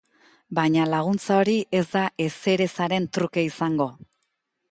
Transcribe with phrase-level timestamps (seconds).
[0.59, 3.91] Baina laguntza hori ez da ezerezaren truke izango.